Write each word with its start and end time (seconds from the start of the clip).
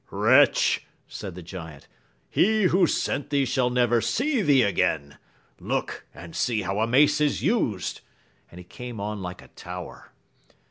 Wretch! 0.09 0.83
said 1.07 1.35
the 1.35 1.43
giant, 1.43 1.87
he 2.27 2.63
who 2.63 2.87
sent 2.87 3.29
thee 3.29 3.45
shall 3.45 3.69
never 3.69 4.01
see 4.01 4.41
thee 4.41 4.63
again; 4.63 5.19
look, 5.59 6.07
and 6.11 6.35
see 6.35 6.63
how 6.63 6.79
a 6.79 6.87
mace 6.87 7.21
is 7.21 7.43
used! 7.43 8.01
and 8.49 8.57
he 8.59 8.63
came 8.63 8.99
on 8.99 9.21
like 9.21 9.43
a 9.43 9.49
tower. 9.49 10.11